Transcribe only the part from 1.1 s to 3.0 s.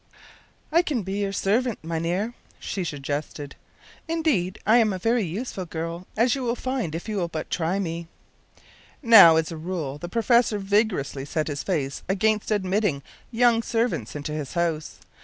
your servant, mynheer,” she